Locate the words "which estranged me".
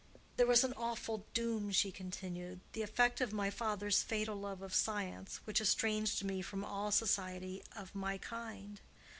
5.45-6.41